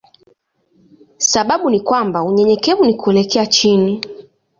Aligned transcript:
Sababu 1.17 1.69
ni 1.69 1.79
kwamba 1.79 2.23
unyenyekevu 2.23 2.85
ni 2.85 2.93
kuelekea 2.93 3.45
chini. 3.45 4.01